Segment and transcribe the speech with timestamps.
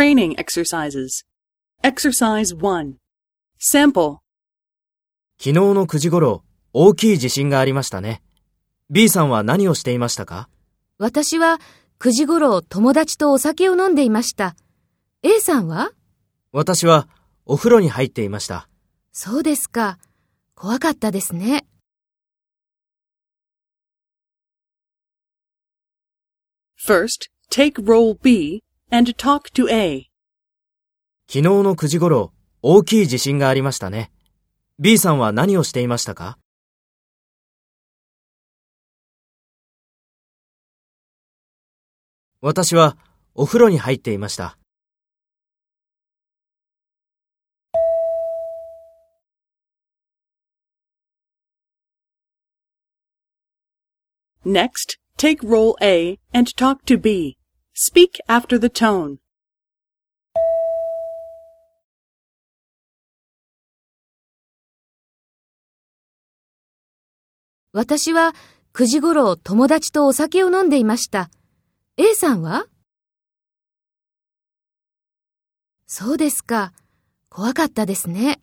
[0.00, 1.26] training exercises.
[1.82, 2.94] Exercise 1.
[3.58, 4.20] Sample.
[5.38, 6.42] 昨日の9時頃、
[6.72, 8.22] 大きい地震がありましたね。
[8.88, 10.48] B さんは何をしていましたか？
[10.96, 11.60] 私は
[11.98, 14.56] 9時頃友達とお酒を飲んでいました。
[15.22, 15.90] A さんは？
[16.50, 17.06] 私は
[17.44, 18.70] お風呂に入っていました。
[19.12, 19.98] そうですか。
[20.54, 21.66] 怖かったですね。
[26.82, 30.10] First, take role B and talk to A.
[31.28, 34.10] 昨日の9時頃、大きい地震がありましたね。
[34.78, 36.38] B さんは何をしていましたか？
[42.40, 42.96] 私は
[43.34, 44.56] お風呂に入っていました。
[54.42, 57.36] Next, take role A and talk to B.
[57.72, 59.18] Speak after the tone.
[67.72, 68.34] 私は
[68.74, 71.30] 9時頃友達とお酒を飲んでいました。
[71.96, 72.66] A さんは？
[75.86, 76.72] そうですか。
[77.28, 78.40] 怖かったですね。